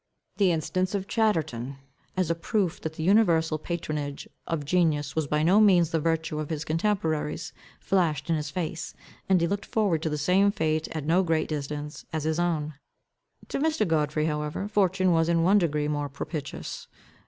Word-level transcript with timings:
The 0.37 0.51
instance 0.51 0.95
of 0.95 1.07
Chatterton, 1.07 1.75
as 2.17 2.31
a 2.31 2.33
proof 2.33 2.81
that 2.81 2.93
the 2.93 3.03
universal 3.03 3.59
patronage 3.59 4.27
of 4.47 4.65
genius 4.65 5.15
was 5.15 5.27
by 5.27 5.43
no 5.43 5.61
means 5.61 5.91
the 5.91 5.99
virtue 5.99 6.39
of 6.39 6.49
his 6.49 6.65
contemporaries, 6.65 7.53
flashed 7.79 8.27
in 8.27 8.35
his 8.35 8.49
face. 8.49 8.95
And 9.29 9.39
he 9.41 9.45
looked 9.45 9.63
forward 9.67 10.01
to 10.01 10.09
the 10.09 10.17
same 10.17 10.51
fate 10.51 10.87
at 10.89 11.05
no 11.05 11.21
great 11.21 11.49
distance, 11.49 12.03
as 12.11 12.23
his 12.23 12.39
own. 12.39 12.73
To 13.49 13.59
Mr. 13.59 13.87
Godfrey 13.87 14.25
however, 14.25 14.67
fortune 14.67 15.11
was 15.11 15.29
in 15.29 15.43
one 15.43 15.59
degree 15.59 15.87
more 15.87 16.09
propitious. 16.09 16.87